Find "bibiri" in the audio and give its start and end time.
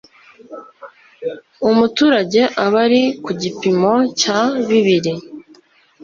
4.67-5.13